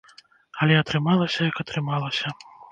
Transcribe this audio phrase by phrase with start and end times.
[0.65, 2.27] Але атрымалася як атрымалася.